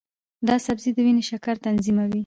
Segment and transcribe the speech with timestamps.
[0.47, 2.19] دا سبزی د وینې شکر تنظیموي.